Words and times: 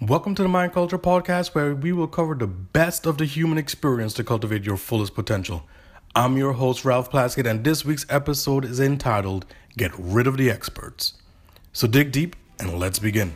Welcome 0.00 0.34
to 0.34 0.42
the 0.42 0.48
Mind 0.48 0.72
Culture 0.72 0.98
Podcast, 0.98 1.54
where 1.54 1.72
we 1.72 1.92
will 1.92 2.08
cover 2.08 2.34
the 2.34 2.48
best 2.48 3.06
of 3.06 3.16
the 3.16 3.24
human 3.24 3.58
experience 3.58 4.12
to 4.14 4.24
cultivate 4.24 4.64
your 4.64 4.76
fullest 4.76 5.14
potential. 5.14 5.62
I'm 6.16 6.36
your 6.36 6.54
host, 6.54 6.84
Ralph 6.84 7.12
Plaskett, 7.12 7.48
and 7.48 7.62
this 7.62 7.84
week's 7.84 8.04
episode 8.10 8.64
is 8.64 8.80
entitled 8.80 9.46
Get 9.76 9.92
Rid 9.96 10.26
of 10.26 10.36
the 10.36 10.50
Experts. 10.50 11.14
So 11.72 11.86
dig 11.86 12.10
deep 12.10 12.34
and 12.58 12.76
let's 12.80 12.98
begin. 12.98 13.34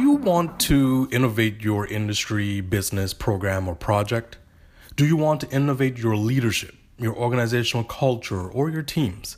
You 0.00 0.12
want 0.12 0.58
to 0.60 1.08
innovate 1.12 1.60
your 1.60 1.86
industry, 1.86 2.62
business, 2.62 3.12
program, 3.12 3.68
or 3.68 3.74
project? 3.74 4.38
Do 4.96 5.06
you 5.06 5.16
want 5.16 5.42
to 5.42 5.50
innovate 5.50 5.98
your 5.98 6.16
leadership, 6.16 6.74
your 6.98 7.14
organizational 7.14 7.84
culture, 7.84 8.48
or 8.48 8.70
your 8.70 8.82
teams? 8.82 9.36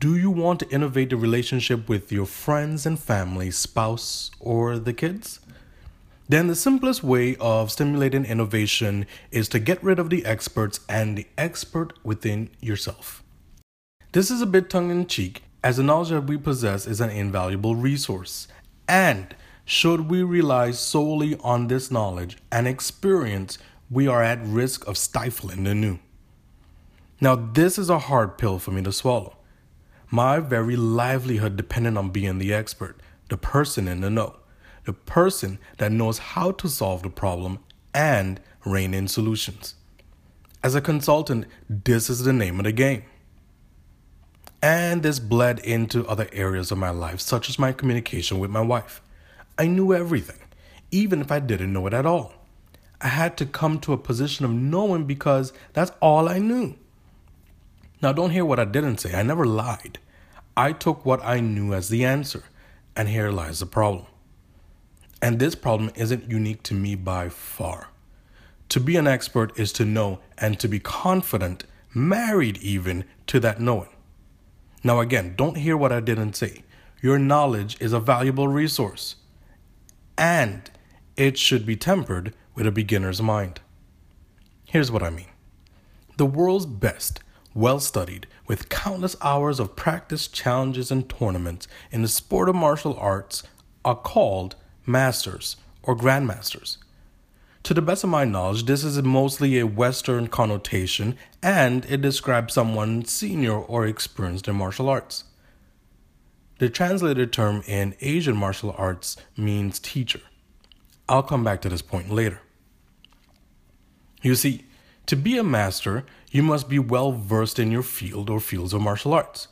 Do 0.00 0.16
you 0.16 0.30
want 0.30 0.60
to 0.60 0.68
innovate 0.70 1.10
the 1.10 1.16
relationship 1.16 1.88
with 1.88 2.10
your 2.10 2.26
friends 2.26 2.84
and 2.84 2.98
family, 2.98 3.50
spouse, 3.50 4.30
or 4.40 4.78
the 4.78 4.92
kids? 4.92 5.40
Then 6.28 6.48
the 6.48 6.56
simplest 6.56 7.04
way 7.04 7.36
of 7.36 7.70
stimulating 7.70 8.24
innovation 8.24 9.06
is 9.30 9.48
to 9.50 9.60
get 9.60 9.82
rid 9.82 10.00
of 10.00 10.10
the 10.10 10.26
experts 10.26 10.80
and 10.88 11.16
the 11.16 11.26
expert 11.38 11.92
within 12.04 12.50
yourself. 12.60 13.22
This 14.12 14.30
is 14.30 14.42
a 14.42 14.46
bit 14.46 14.68
tongue 14.68 14.90
in 14.90 15.06
cheek, 15.06 15.44
as 15.62 15.76
the 15.76 15.84
knowledge 15.84 16.08
that 16.08 16.26
we 16.26 16.36
possess 16.36 16.86
is 16.86 17.00
an 17.00 17.10
invaluable 17.10 17.76
resource. 17.76 18.48
And 18.88 19.34
should 19.66 20.08
we 20.08 20.22
rely 20.22 20.70
solely 20.70 21.36
on 21.40 21.66
this 21.66 21.90
knowledge 21.90 22.38
and 22.52 22.68
experience, 22.68 23.58
we 23.90 24.06
are 24.06 24.22
at 24.22 24.38
risk 24.46 24.86
of 24.86 24.96
stifling 24.96 25.64
the 25.64 25.74
new. 25.74 25.98
Now, 27.20 27.34
this 27.34 27.76
is 27.76 27.90
a 27.90 27.98
hard 27.98 28.38
pill 28.38 28.60
for 28.60 28.70
me 28.70 28.82
to 28.82 28.92
swallow. 28.92 29.36
My 30.08 30.38
very 30.38 30.76
livelihood 30.76 31.56
depended 31.56 31.96
on 31.96 32.10
being 32.10 32.38
the 32.38 32.54
expert, 32.54 33.00
the 33.28 33.36
person 33.36 33.88
in 33.88 34.02
the 34.02 34.08
know, 34.08 34.36
the 34.84 34.92
person 34.92 35.58
that 35.78 35.90
knows 35.90 36.18
how 36.18 36.52
to 36.52 36.68
solve 36.68 37.02
the 37.02 37.10
problem 37.10 37.58
and 37.92 38.40
rein 38.64 38.94
in 38.94 39.08
solutions. 39.08 39.74
As 40.62 40.76
a 40.76 40.80
consultant, 40.80 41.46
this 41.68 42.08
is 42.08 42.22
the 42.22 42.32
name 42.32 42.60
of 42.60 42.64
the 42.64 42.72
game. 42.72 43.02
And 44.62 45.02
this 45.02 45.18
bled 45.18 45.58
into 45.58 46.06
other 46.06 46.28
areas 46.32 46.70
of 46.70 46.78
my 46.78 46.90
life, 46.90 47.20
such 47.20 47.48
as 47.48 47.58
my 47.58 47.72
communication 47.72 48.38
with 48.38 48.50
my 48.50 48.60
wife. 48.60 49.02
I 49.58 49.66
knew 49.66 49.94
everything, 49.94 50.38
even 50.90 51.20
if 51.20 51.32
I 51.32 51.40
didn't 51.40 51.72
know 51.72 51.86
it 51.86 51.94
at 51.94 52.04
all. 52.04 52.34
I 53.00 53.08
had 53.08 53.36
to 53.38 53.46
come 53.46 53.78
to 53.80 53.92
a 53.92 53.98
position 53.98 54.44
of 54.44 54.50
knowing 54.50 55.04
because 55.04 55.52
that's 55.72 55.92
all 56.00 56.28
I 56.28 56.38
knew. 56.38 56.76
Now, 58.02 58.12
don't 58.12 58.30
hear 58.30 58.44
what 58.44 58.60
I 58.60 58.66
didn't 58.66 58.98
say. 58.98 59.14
I 59.14 59.22
never 59.22 59.46
lied. 59.46 59.98
I 60.56 60.72
took 60.72 61.04
what 61.06 61.24
I 61.24 61.40
knew 61.40 61.72
as 61.72 61.88
the 61.88 62.04
answer, 62.04 62.44
and 62.94 63.08
here 63.08 63.30
lies 63.30 63.60
the 63.60 63.66
problem. 63.66 64.06
And 65.22 65.38
this 65.38 65.54
problem 65.54 65.90
isn't 65.94 66.30
unique 66.30 66.62
to 66.64 66.74
me 66.74 66.94
by 66.94 67.30
far. 67.30 67.88
To 68.70 68.80
be 68.80 68.96
an 68.96 69.06
expert 69.06 69.58
is 69.58 69.72
to 69.72 69.86
know 69.86 70.20
and 70.36 70.60
to 70.60 70.68
be 70.68 70.80
confident, 70.80 71.64
married 71.94 72.58
even 72.58 73.04
to 73.28 73.40
that 73.40 73.60
knowing. 73.60 73.88
Now, 74.84 75.00
again, 75.00 75.34
don't 75.36 75.56
hear 75.56 75.76
what 75.76 75.92
I 75.92 76.00
didn't 76.00 76.34
say. 76.34 76.64
Your 77.00 77.18
knowledge 77.18 77.76
is 77.80 77.92
a 77.94 78.00
valuable 78.00 78.48
resource 78.48 79.16
and 80.18 80.70
it 81.16 81.38
should 81.38 81.64
be 81.66 81.76
tempered 81.76 82.34
with 82.54 82.66
a 82.66 82.72
beginner's 82.72 83.22
mind. 83.22 83.60
Here's 84.64 84.90
what 84.90 85.02
I 85.02 85.10
mean 85.10 85.28
the 86.16 86.26
world's 86.26 86.66
best, 86.66 87.20
well 87.54 87.80
studied, 87.80 88.26
with 88.46 88.68
countless 88.68 89.16
hours 89.20 89.60
of 89.60 89.76
practice, 89.76 90.28
challenges, 90.28 90.90
and 90.90 91.08
tournaments 91.08 91.68
in 91.90 92.02
the 92.02 92.08
sport 92.08 92.48
of 92.48 92.54
martial 92.54 92.96
arts 92.98 93.42
are 93.84 93.96
called 93.96 94.56
masters 94.86 95.56
or 95.82 95.96
grandmasters. 95.96 96.78
To 97.64 97.74
the 97.74 97.82
best 97.82 98.04
of 98.04 98.10
my 98.10 98.24
knowledge, 98.24 98.64
this 98.64 98.84
is 98.84 99.02
mostly 99.02 99.58
a 99.58 99.66
Western 99.66 100.28
connotation 100.28 101.16
and 101.42 101.84
it 101.86 102.00
describes 102.00 102.54
someone 102.54 103.04
senior 103.04 103.54
or 103.58 103.86
experienced 103.86 104.46
in 104.46 104.54
martial 104.54 104.88
arts. 104.88 105.24
The 106.58 106.70
translated 106.70 107.32
term 107.32 107.62
in 107.66 107.94
Asian 108.00 108.36
martial 108.36 108.74
arts 108.78 109.16
means 109.36 109.78
teacher. 109.78 110.20
I'll 111.08 111.22
come 111.22 111.44
back 111.44 111.60
to 111.62 111.68
this 111.68 111.82
point 111.82 112.10
later. 112.10 112.40
You 114.22 114.34
see, 114.34 114.64
to 115.06 115.16
be 115.16 115.36
a 115.38 115.44
master, 115.44 116.04
you 116.30 116.42
must 116.42 116.68
be 116.68 116.78
well 116.78 117.12
versed 117.12 117.58
in 117.58 117.70
your 117.70 117.82
field 117.82 118.30
or 118.30 118.40
fields 118.40 118.72
of 118.72 118.80
martial 118.80 119.12
arts. 119.12 119.48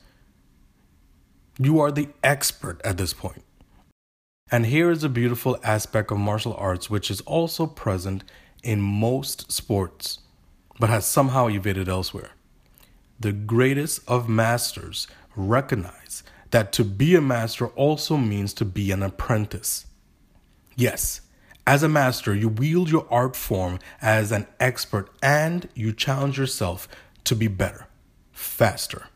You 1.59 1.79
are 1.81 1.93
the 1.93 2.09
expert 2.23 2.81
at 2.85 2.97
this 2.97 3.13
point. 3.13 3.45
And 4.51 4.67
here 4.67 4.91
is 4.91 5.05
a 5.05 5.09
beautiful 5.09 5.59
aspect 5.63 6.11
of 6.11 6.19
martial 6.19 6.55
arts 6.55 6.91
which 6.91 7.11
is 7.11 7.21
also 7.23 7.67
present 7.67 8.25
in 8.63 8.81
most 8.81 9.53
sports, 9.53 10.21
but 10.81 10.91
has 10.91 11.07
somehow 11.07 11.49
evaded 11.49 11.89
elsewhere. 11.89 12.31
The 13.21 13.33
greatest 13.33 14.01
of 14.09 14.29
masters 14.29 15.07
recognize 15.37 16.25
that 16.55 16.71
to 16.71 16.85
be 16.85 17.17
a 17.17 17.21
master 17.21 17.67
also 17.71 18.17
means 18.17 18.55
to 18.55 18.65
be 18.65 18.93
an 18.93 19.03
apprentice. 19.03 19.87
Yes, 20.77 21.21
as 21.67 21.83
a 21.83 21.89
master, 21.89 22.33
you 22.33 22.49
wield 22.49 22.93
your 22.93 23.09
art 23.11 23.35
form 23.35 23.81
as 24.01 24.31
an 24.31 24.47
expert 24.61 25.11
and 25.21 25.69
you 25.75 25.93
challenge 25.93 26.39
yourself 26.39 26.87
to 27.25 27.35
be 27.35 27.49
better, 27.49 27.89
faster, 28.31 29.09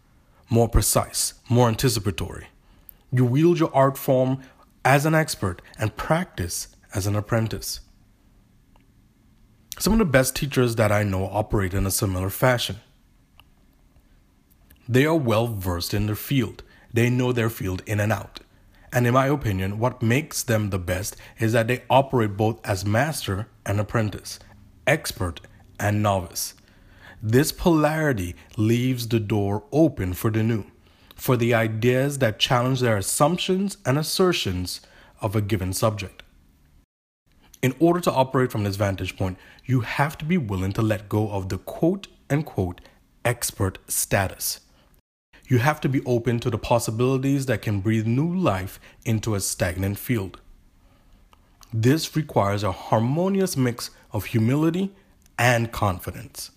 more 0.51 0.69
precise, 0.69 1.35
more 1.49 1.69
anticipatory. 1.69 2.49
You 3.13 3.25
wield 3.25 3.61
your 3.61 3.73
art 3.73 3.97
form 3.97 4.41
as 4.85 5.07
an 5.07 5.15
expert 5.15 5.63
and 5.79 5.97
practice 5.97 6.75
as 6.93 7.07
an 7.07 7.15
apprentice. 7.15 7.79
Some 9.79 9.93
of 9.93 10.01
the 10.01 10.05
best 10.05 10.35
teachers 10.35 10.75
that 10.75 10.91
I 10.91 11.05
know 11.05 11.27
operate 11.27 11.73
in 11.73 11.87
a 11.87 11.93
similar 11.93 12.31
fashion. 12.31 12.81
They 14.89 15.07
are 15.07 15.15
well 15.15 15.47
versed 15.47 15.95
in 15.95 16.07
their 16.07 16.17
field 16.17 16.65
they 16.93 17.11
know 17.11 17.33
their 17.33 17.51
field 17.51 17.83
in 17.87 18.01
and 18.01 18.13
out. 18.13 18.41
And 18.93 19.07
in 19.07 19.15
my 19.15 19.27
opinion, 19.27 19.79
what 19.79 20.03
makes 20.03 20.43
them 20.43 20.71
the 20.71 20.79
best 20.79 21.17
is 21.39 21.53
that 21.53 21.69
they 21.69 21.83
operate 21.91 22.37
both 22.37 22.59
as 22.65 22.87
master 22.87 23.49
and 23.67 23.79
apprentice, 23.79 24.39
expert 24.87 25.41
and 25.79 26.03
novice. 26.03 26.55
This 27.23 27.53
polarity 27.53 28.35
leaves 28.57 29.09
the 29.09 29.21
door 29.21 29.65
open 29.73 30.15
for 30.15 30.31
the 30.31 30.43
new, 30.43 30.65
for 31.15 31.37
the 31.37 31.53
ideas 31.53 32.19
that 32.19 32.39
challenge 32.39 32.81
their 32.81 32.97
assumptions 32.97 33.77
and 33.85 33.99
assertions 33.99 34.81
of 35.21 35.35
a 35.37 35.43
given 35.43 35.73
subject. 35.73 36.23
In 37.61 37.75
order 37.81 38.01
to 38.01 38.13
operate 38.13 38.53
from 38.53 38.63
this 38.63 38.77
vantage 38.77 39.17
point, 39.17 39.37
you 39.65 39.81
have 39.81 40.17
to 40.19 40.25
be 40.25 40.39
willing 40.39 40.73
to 40.75 40.83
let 40.83 41.09
go 41.09 41.29
of 41.31 41.49
the 41.49 41.59
quote 41.59 42.07
unquote 42.31 42.81
expert 43.25 43.79
status. 43.89 44.61
You 45.49 45.59
have 45.59 45.81
to 45.81 45.89
be 45.89 46.03
open 46.05 46.41
to 46.41 46.51
the 46.51 46.59
possibilities 46.59 47.47
that 47.47 47.63
can 47.63 47.81
breathe 47.81 48.07
new 48.07 48.33
life 48.33 48.79
into 49.07 49.35
a 49.35 49.41
stagnant 49.41 49.99
field. 49.99 50.43
This 51.73 52.15
requires 52.15 52.63
a 52.63 52.71
harmonious 52.71 53.57
mix 53.57 53.91
of 54.13 54.27
humility 54.27 54.95
and 55.39 55.73
confidence. 55.73 56.51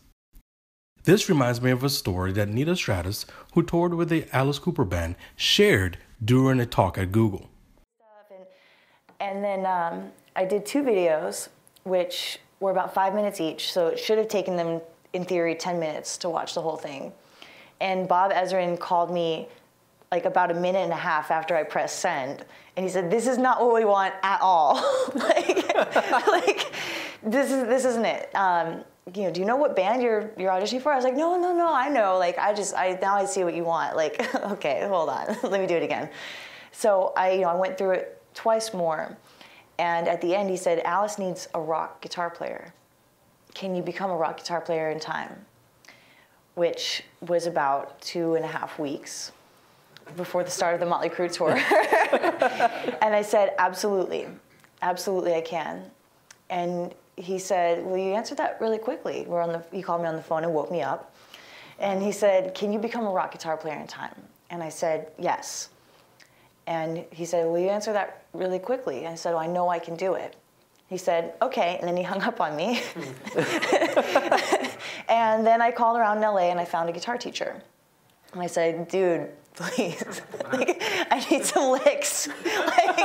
This 1.05 1.29
reminds 1.29 1.61
me 1.61 1.71
of 1.71 1.85
a 1.85 1.89
story 1.89 2.33
that 2.33 2.49
Nita 2.49 2.75
Strauss, 2.75 3.25
who 3.53 3.63
toured 3.63 3.93
with 3.93 4.09
the 4.09 4.27
Alice 4.33 4.59
Cooper 4.59 4.83
Band, 4.83 5.15
shared 5.37 5.97
during 6.23 6.59
a 6.59 6.65
talk 6.65 6.97
at 6.97 7.13
Google. 7.13 7.49
And 9.21 9.41
then 9.41 9.65
um, 9.65 10.11
I 10.35 10.43
did 10.43 10.65
two 10.65 10.83
videos, 10.83 11.47
which 11.83 12.39
were 12.59 12.71
about 12.71 12.93
five 12.93 13.15
minutes 13.15 13.39
each, 13.39 13.71
so 13.71 13.87
it 13.87 13.99
should 13.99 14.17
have 14.17 14.27
taken 14.27 14.57
them, 14.57 14.81
in 15.13 15.23
theory, 15.23 15.55
10 15.55 15.79
minutes 15.79 16.17
to 16.17 16.29
watch 16.29 16.55
the 16.55 16.61
whole 16.61 16.77
thing. 16.77 17.13
And 17.81 18.07
Bob 18.07 18.31
Ezrin 18.31 18.79
called 18.79 19.11
me 19.11 19.49
like 20.11 20.25
about 20.25 20.51
a 20.51 20.53
minute 20.53 20.79
and 20.79 20.93
a 20.93 20.97
half 20.97 21.31
after 21.31 21.55
I 21.55 21.63
pressed 21.63 21.99
send, 21.99 22.45
and 22.77 22.85
he 22.85 22.89
said, 22.89 23.09
"This 23.09 23.27
is 23.27 23.37
not 23.37 23.59
what 23.59 23.73
we 23.73 23.83
want 23.83 24.13
at 24.23 24.39
all. 24.39 24.75
like, 25.15 25.75
like, 26.27 26.71
this 27.23 27.51
is 27.51 27.65
this 27.67 27.83
isn't 27.85 28.05
it." 28.05 28.33
Um, 28.35 28.83
you 29.15 29.23
know, 29.23 29.31
do 29.31 29.39
you 29.39 29.47
know 29.47 29.55
what 29.55 29.75
band 29.75 30.01
you're 30.01 30.31
you're 30.37 30.51
auditioning 30.51 30.81
for? 30.81 30.91
I 30.91 30.95
was 30.95 31.03
like, 31.03 31.15
no, 31.15 31.35
no, 31.35 31.53
no, 31.53 31.73
I 31.73 31.89
know. 31.89 32.17
Like, 32.17 32.37
I 32.37 32.53
just, 32.53 32.75
I 32.75 32.97
now 33.01 33.15
I 33.15 33.25
see 33.25 33.43
what 33.43 33.55
you 33.55 33.63
want. 33.63 33.95
Like, 33.95 34.33
okay, 34.51 34.85
hold 34.87 35.09
on, 35.09 35.35
let 35.43 35.59
me 35.59 35.67
do 35.67 35.75
it 35.75 35.83
again. 35.83 36.09
So 36.71 37.13
I, 37.17 37.31
you 37.31 37.41
know, 37.41 37.49
I 37.49 37.55
went 37.55 37.77
through 37.77 37.91
it 37.91 38.21
twice 38.33 38.73
more, 38.73 39.17
and 39.79 40.07
at 40.07 40.21
the 40.21 40.35
end 40.35 40.49
he 40.49 40.57
said, 40.57 40.79
Alice 40.79 41.17
needs 41.17 41.47
a 41.55 41.59
rock 41.59 42.01
guitar 42.01 42.29
player. 42.29 42.73
Can 43.53 43.75
you 43.75 43.81
become 43.81 44.11
a 44.11 44.15
rock 44.15 44.37
guitar 44.37 44.61
player 44.61 44.91
in 44.91 44.99
time? 44.99 45.45
Which 46.55 47.03
was 47.21 47.47
about 47.47 48.01
two 48.01 48.35
and 48.35 48.43
a 48.43 48.47
half 48.47 48.77
weeks 48.77 49.31
before 50.17 50.43
the 50.43 50.51
start 50.51 50.73
of 50.73 50.79
the 50.79 50.85
Motley 50.85 51.09
Crue 51.09 51.31
tour. 51.31 51.51
and 53.01 53.15
I 53.15 53.21
said, 53.21 53.53
Absolutely. 53.57 54.27
Absolutely, 54.81 55.35
I 55.35 55.41
can. 55.41 55.89
And 56.49 56.93
he 57.15 57.39
said, 57.39 57.85
Well, 57.85 57.97
you 57.97 58.13
answered 58.13 58.37
that 58.37 58.57
really 58.59 58.77
quickly. 58.77 59.25
We're 59.27 59.41
on 59.41 59.51
the, 59.53 59.63
he 59.71 59.81
called 59.81 60.01
me 60.01 60.07
on 60.07 60.15
the 60.15 60.23
phone 60.23 60.43
and 60.43 60.53
woke 60.53 60.71
me 60.71 60.81
up. 60.81 61.15
And 61.79 62.01
he 62.01 62.11
said, 62.11 62.53
Can 62.53 62.73
you 62.73 62.79
become 62.79 63.05
a 63.05 63.11
rock 63.11 63.31
guitar 63.31 63.57
player 63.57 63.79
in 63.79 63.87
time? 63.87 64.15
And 64.49 64.61
I 64.61 64.69
said, 64.69 65.11
Yes. 65.17 65.69
And 66.67 67.05
he 67.11 67.25
said, 67.25 67.45
Will 67.45 67.59
you 67.59 67.69
answer 67.69 67.93
that 67.93 68.25
really 68.33 68.59
quickly? 68.59 68.99
And 68.99 69.09
I 69.09 69.15
said, 69.15 69.31
well, 69.31 69.39
I 69.39 69.47
know 69.47 69.69
I 69.69 69.79
can 69.79 69.95
do 69.95 70.13
it. 70.13 70.35
He 70.91 70.97
said, 70.97 71.33
Okay. 71.41 71.77
And 71.79 71.87
then 71.87 71.95
he 71.95 72.03
hung 72.03 72.21
up 72.21 72.41
on 72.41 72.53
me. 72.53 72.81
and 75.07 75.47
then 75.47 75.61
I 75.61 75.71
called 75.71 75.97
around 75.97 76.17
in 76.17 76.23
LA 76.23 76.49
and 76.51 76.59
I 76.59 76.65
found 76.65 76.89
a 76.89 76.91
guitar 76.91 77.17
teacher. 77.17 77.63
And 78.33 78.41
I 78.41 78.47
said, 78.47 78.89
Dude, 78.89 79.29
please, 79.53 80.21
like, 80.51 80.83
I 81.09 81.25
need 81.31 81.45
some 81.45 81.71
licks. 81.71 82.27
like, 82.27 82.97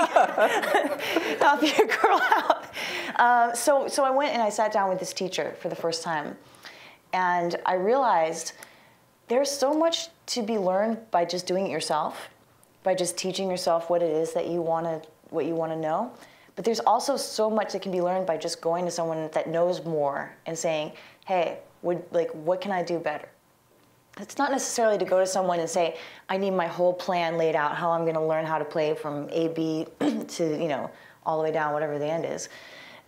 help 1.38 1.62
your 1.62 1.86
girl 1.86 2.20
out. 2.20 2.64
Uh, 3.14 3.52
so, 3.52 3.86
so 3.86 4.02
I 4.02 4.10
went 4.10 4.32
and 4.32 4.42
I 4.42 4.48
sat 4.48 4.72
down 4.72 4.88
with 4.88 4.98
this 4.98 5.12
teacher 5.12 5.54
for 5.60 5.68
the 5.68 5.76
first 5.76 6.02
time. 6.02 6.36
And 7.12 7.54
I 7.64 7.74
realized 7.74 8.54
there's 9.28 9.50
so 9.50 9.72
much 9.72 10.08
to 10.26 10.42
be 10.42 10.58
learned 10.58 11.08
by 11.12 11.24
just 11.24 11.46
doing 11.46 11.68
it 11.68 11.70
yourself, 11.70 12.30
by 12.82 12.96
just 12.96 13.16
teaching 13.16 13.48
yourself 13.48 13.88
what 13.88 14.02
it 14.02 14.10
is 14.10 14.32
that 14.32 14.48
you 14.48 14.60
want 14.60 14.86
to 14.86 15.08
what 15.30 15.46
you 15.46 15.54
want 15.54 15.70
to 15.70 15.78
know. 15.78 16.12
But 16.56 16.64
there's 16.64 16.80
also 16.80 17.16
so 17.16 17.50
much 17.50 17.72
that 17.74 17.82
can 17.82 17.92
be 17.92 18.00
learned 18.00 18.26
by 18.26 18.38
just 18.38 18.60
going 18.60 18.86
to 18.86 18.90
someone 18.90 19.28
that 19.32 19.48
knows 19.48 19.84
more 19.84 20.34
and 20.46 20.58
saying, 20.58 20.92
"Hey, 21.26 21.58
would 21.82 22.02
like 22.10 22.30
what 22.30 22.60
can 22.60 22.72
I 22.72 22.82
do 22.82 22.98
better?" 22.98 23.28
It's 24.18 24.38
not 24.38 24.50
necessarily 24.50 24.96
to 24.96 25.04
go 25.04 25.20
to 25.20 25.26
someone 25.26 25.60
and 25.60 25.68
say, 25.68 25.96
"I 26.30 26.38
need 26.38 26.52
my 26.52 26.66
whole 26.66 26.94
plan 26.94 27.36
laid 27.36 27.54
out, 27.54 27.76
how 27.76 27.90
I'm 27.90 28.02
going 28.02 28.14
to 28.14 28.24
learn 28.24 28.46
how 28.46 28.58
to 28.58 28.64
play 28.64 28.94
from 28.94 29.28
A 29.30 29.48
B 29.48 29.86
to, 30.00 30.44
you 30.44 30.68
know, 30.68 30.90
all 31.26 31.36
the 31.36 31.44
way 31.44 31.52
down 31.52 31.74
whatever 31.74 31.98
the 31.98 32.06
end 32.06 32.24
is." 32.24 32.48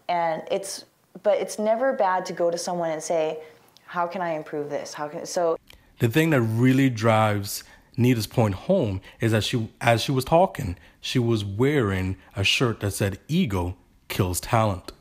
And 0.09 0.43
it's 0.51 0.85
but 1.23 1.39
it's 1.39 1.59
never 1.59 1.95
bad 1.95 2.27
to 2.27 2.33
go 2.35 2.51
to 2.51 2.59
someone 2.59 2.91
and 2.91 3.03
say, 3.03 3.41
"How 3.87 4.07
can 4.07 4.21
I 4.21 4.33
improve 4.33 4.69
this? 4.69 4.93
How 4.93 5.09
can 5.09 5.25
so 5.25 5.59
the 5.99 6.09
thing 6.09 6.31
that 6.31 6.43
really 6.43 6.91
drives 6.91 7.65
Nita's 7.99 8.29
point 8.29 8.55
home 8.55 9.01
is 9.21 9.33
that 9.33 9.43
she, 9.45 9.69
as 9.81 10.01
she 10.01 10.13
was 10.13 10.25
talking, 10.25 10.79
she 11.01 11.19
was 11.19 11.45
wearing 11.45 12.17
a 12.37 12.45
shirt 12.45 12.81
that 12.81 12.93
said 12.93 13.19
"Ego 13.27 13.77
kills 14.07 14.41
talent." 14.41 14.93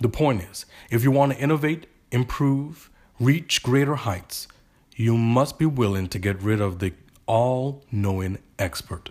The 0.00 0.08
point 0.08 0.42
is, 0.42 0.64
if 0.90 1.04
you 1.04 1.10
want 1.10 1.32
to 1.32 1.38
innovate, 1.38 1.86
improve, 2.10 2.90
reach 3.20 3.62
greater 3.62 3.94
heights, 3.94 4.48
you 4.96 5.16
must 5.16 5.58
be 5.58 5.66
willing 5.66 6.08
to 6.08 6.18
get 6.18 6.40
rid 6.42 6.60
of 6.60 6.78
the 6.78 6.94
all-knowing 7.26 8.38
expert. 8.58 9.10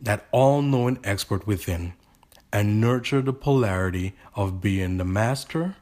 That 0.00 0.26
all-knowing 0.32 0.98
expert 1.04 1.46
within, 1.46 1.92
and 2.52 2.80
nurture 2.80 3.22
the 3.22 3.32
polarity 3.32 4.14
of 4.34 4.60
being 4.60 4.96
the 4.96 5.04
master 5.04 5.76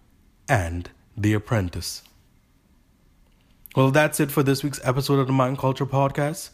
and 0.48 0.90
the 1.16 1.34
apprentice. 1.34 2.02
Well, 3.76 3.92
that's 3.92 4.18
it 4.18 4.32
for 4.32 4.42
this 4.42 4.64
week's 4.64 4.80
episode 4.82 5.20
of 5.20 5.28
the 5.28 5.32
Mind 5.32 5.56
Culture 5.56 5.86
Podcast. 5.86 6.50